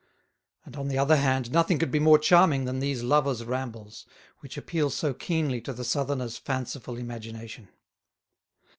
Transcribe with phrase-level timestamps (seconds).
[0.65, 4.07] And, on the other hand, nothing could be more charming than these lovers' rambles,
[4.39, 7.67] which appeal so keenly to the Southerner's fanciful imagination.